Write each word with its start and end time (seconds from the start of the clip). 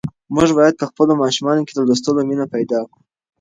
موږ 0.35 0.49
باید 0.57 0.75
په 0.79 0.85
خپلو 0.89 1.13
ماشومانو 1.23 1.65
کې 1.67 1.73
د 1.75 1.79
لوستلو 1.87 2.21
مینه 2.29 2.45
پیدا 2.53 2.79
کړو. 2.89 2.97